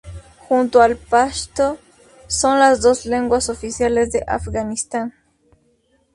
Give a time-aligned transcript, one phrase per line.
[0.47, 1.77] Junto al pashto
[2.25, 5.13] son las dos lenguas oficiales de Afganistán.